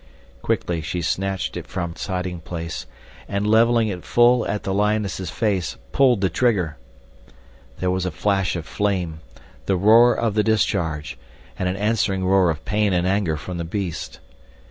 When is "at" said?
4.47-4.63